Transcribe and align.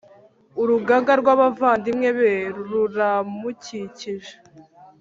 urugaga 0.61 1.11
rw’abavandimwe 1.21 2.09
be 2.17 2.31
ruramukikije, 2.55 4.33